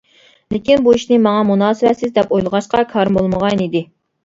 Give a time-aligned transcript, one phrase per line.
[0.53, 3.87] لېكىن بۇ ئىشنى ماڭا مۇناسىۋەتسىز دەپ ئويلىغاچقا كارىم بولمىغانىدى.